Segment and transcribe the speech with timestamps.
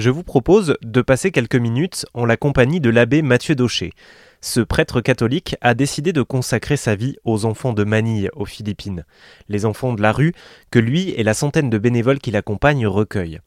[0.00, 3.92] je vous propose de passer quelques minutes en la compagnie de l'abbé Mathieu Daucher.
[4.40, 9.04] Ce prêtre catholique a décidé de consacrer sa vie aux enfants de Manille aux Philippines,
[9.50, 10.32] les enfants de la rue
[10.70, 13.40] que lui et la centaine de bénévoles qui l'accompagnent recueillent.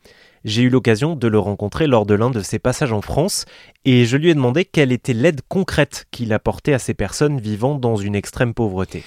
[0.46, 3.46] J'ai eu l'occasion de le rencontrer lors de l'un de ses passages en France
[3.86, 7.80] et je lui ai demandé quelle était l'aide concrète qu'il apportait à ces personnes vivant
[7.80, 9.04] dans une extrême pauvreté.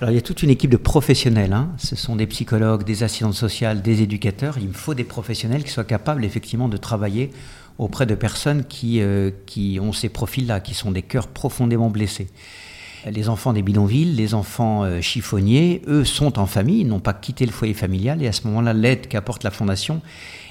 [0.00, 1.70] Alors il y a toute une équipe de professionnels, hein.
[1.78, 5.70] ce sont des psychologues, des assistantes sociales, des éducateurs, il me faut des professionnels qui
[5.70, 7.30] soient capables effectivement de travailler
[7.78, 12.26] auprès de personnes qui, euh, qui ont ces profils-là, qui sont des cœurs profondément blessés.
[13.08, 17.46] Les enfants des bidonvilles, les enfants euh, chiffonniers, eux sont en famille, n'ont pas quitté
[17.46, 20.02] le foyer familial et à ce moment-là, l'aide qu'apporte la Fondation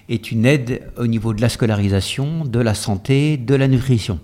[0.08, 4.20] est une aide au niveau de la scolarisation, de la santé, de la nutrition.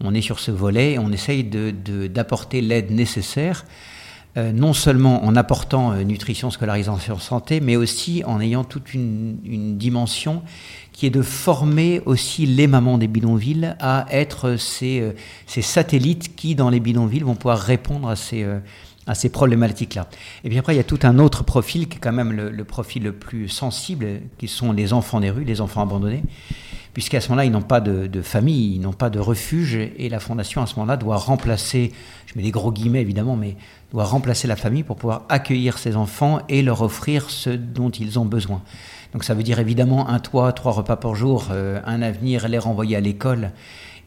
[0.00, 3.66] On est sur ce volet et on essaye d'apporter de, l'aide nécessaire
[4.36, 9.36] non seulement en apportant euh, nutrition, scolarisation, santé, mais aussi en ayant toute une,
[9.76, 10.42] dimension
[10.92, 15.12] qui est de former aussi les mamans des bidonvilles à être ces, euh,
[15.46, 18.46] ces satellites qui, dans les bidonvilles, vont pouvoir répondre à ces,
[19.14, 20.08] ces problématiques-là.
[20.44, 22.64] Et puis après, il y a tout un autre profil qui est quand même le,
[22.64, 24.06] profil le plus sensible,
[24.38, 26.22] qui sont les enfants des rues, les enfants abandonnés,
[26.92, 30.08] puisqu'à ce moment-là, ils n'ont pas de, de, famille, ils n'ont pas de refuge, et
[30.08, 31.92] la Fondation, à ce moment-là, doit remplacer,
[32.26, 33.56] je mets des gros guillemets évidemment, mais
[33.92, 38.18] doit remplacer la famille pour pouvoir accueillir ces enfants et leur offrir ce dont ils
[38.18, 38.62] ont besoin.
[39.12, 42.58] Donc ça veut dire évidemment un toit, trois repas par jour, euh, un avenir, les
[42.58, 43.52] renvoyer à l'école.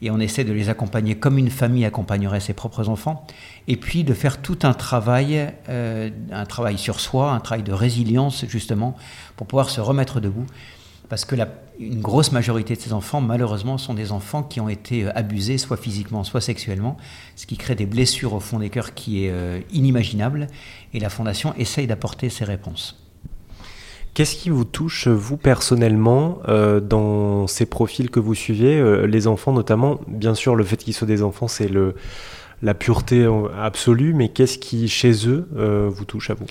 [0.02, 3.26] Et on essaie de les accompagner comme une famille accompagnerait ses propres enfants.
[3.66, 7.72] Et puis de faire tout un travail, euh, un travail sur soi, un travail de
[7.72, 8.94] résilience justement,
[9.36, 10.46] pour pouvoir se remettre debout
[11.08, 11.36] parce que
[11.78, 15.58] une grosse majorité de ces enfants, malheureusement, sont des enfants qui ont été euh, abusés,
[15.58, 16.96] soit physiquement, soit sexuellement,
[17.36, 20.48] ce qui crée des blessures au fond des cœurs qui est euh, inimaginable,
[20.94, 23.02] et la Fondation essaye d'apporter ces réponses.
[24.14, 29.52] Qu'est-ce qui vous touche, vous personnellement, euh, dans ces profils que vous suivez, les enfants
[29.52, 30.00] notamment?
[30.08, 31.70] Bien sûr, le fait qu'ils soient des enfants, c'est
[32.62, 33.28] la pureté
[33.60, 35.46] absolue, mais qu'est-ce qui, chez eux,
[35.90, 36.46] vous touche à vous?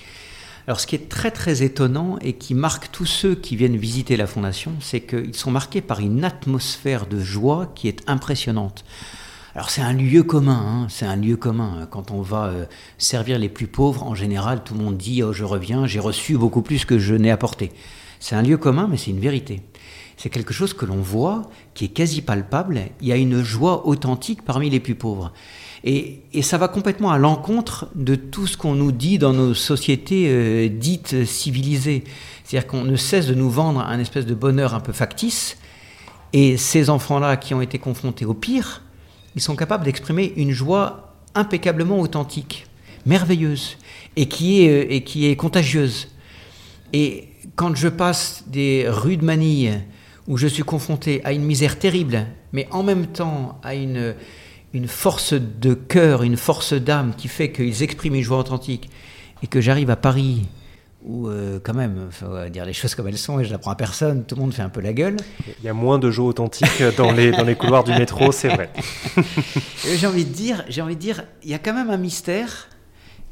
[0.67, 4.17] Alors ce qui est très très étonnant et qui marque tous ceux qui viennent visiter
[4.17, 8.83] la fondation, c'est qu'ils sont marqués par une atmosphère de joie qui est impressionnante.
[9.53, 11.87] Alors c'est un lieu commun, hein, c'est un lieu commun.
[11.89, 12.65] Quand on va euh,
[12.97, 16.35] servir les plus pauvres, en général, tout le monde dit oh, je reviens, j'ai reçu
[16.35, 17.71] beaucoup plus que je n'ai apporté.
[18.25, 19.61] C'est un lieu commun, mais c'est une vérité.
[20.17, 21.43] C'est quelque chose que l'on voit,
[21.75, 22.81] qui est quasi palpable.
[22.99, 25.31] Il y a une joie authentique parmi les plus pauvres.
[25.83, 30.25] Et, ça va complètement à l'encontre de tout ce qu'on nous dit dans nos sociétés
[30.27, 32.03] euh, dites civilisées.
[32.43, 35.59] C'est-à-dire qu'on ne cesse de nous vendre un espèce de bonheur un peu factice.
[36.33, 38.81] Et ces enfants-là qui ont été confrontés au pire,
[39.35, 42.65] ils sont capables d'exprimer une joie impeccablement authentique,
[43.05, 43.77] merveilleuse,
[44.15, 46.07] et qui est, euh, et qui est contagieuse.
[46.91, 49.81] Et quand je passe des rues de Manille,
[50.27, 54.15] où je suis confronté à une misère terrible, mais en même temps à une,
[54.73, 58.89] une force de cœur, une force d'âme qui fait qu'ils expriment une joie authentique
[59.43, 60.47] et que j'arrive à Paris
[61.05, 63.75] où euh, quand même, faut dire les choses comme elles sont et je n'apprends à
[63.75, 65.17] personne, tout le monde fait un peu la gueule.
[65.59, 68.47] Il y a moins de joie authentique dans les, dans les couloirs du métro, c'est
[68.47, 68.71] vrai.
[69.95, 72.69] j'ai envie de dire, j'ai envie de dire, il y a quand même un mystère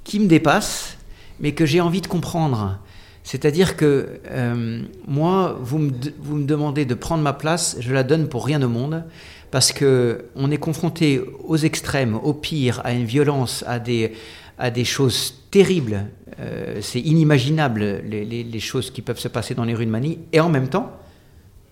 [0.04, 0.98] qui me dépasse,
[1.40, 2.78] mais que j'ai envie de comprendre.
[3.24, 8.46] C'est-à-dire que euh, moi, vous me, demandez de prendre ma place, je la donne pour
[8.46, 9.04] rien au monde
[9.50, 14.14] parce que on est confronté aux extrêmes, au pire, à une violence, à des,
[14.58, 16.08] à des choses terribles.
[16.40, 20.18] Euh, c'est inimaginable les, choses qui peuvent se passer dans les rues de Manille.
[20.32, 20.92] Et en même temps,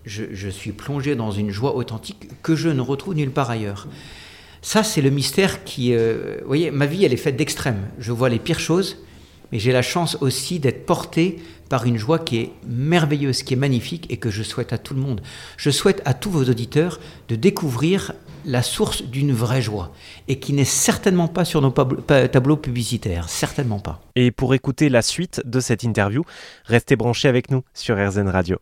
[0.04, 3.88] je, suis plongé dans une joie authentique que je ne retrouve nulle part ailleurs.
[4.62, 5.92] Ça, c'est le mystère qui...
[5.92, 7.80] Euh, vous voyez, ma vie, elle est faite d'extrêmes.
[7.98, 8.98] Je vois les pires choses,
[9.52, 13.56] mais j'ai la chance aussi d'être porté par une joie qui est merveilleuse, qui est
[13.56, 15.22] magnifique et que je souhaite à tout le monde.
[15.56, 16.98] Je souhaite à tous vos auditeurs
[17.28, 18.12] de découvrir
[18.44, 19.92] la source d'une vraie joie
[20.28, 24.02] et qui n'est certainement pas sur nos tableaux publicitaires, certainement pas.
[24.16, 26.24] Et pour écouter la suite de cette interview,
[26.64, 28.58] restez branchés avec nous sur RZN Radio.